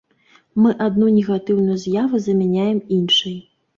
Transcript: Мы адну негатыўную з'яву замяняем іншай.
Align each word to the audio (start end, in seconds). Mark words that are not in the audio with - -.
Мы 0.61 0.71
адну 0.85 1.11
негатыўную 1.19 1.77
з'яву 1.85 2.15
замяняем 2.27 2.79
іншай. 2.97 3.37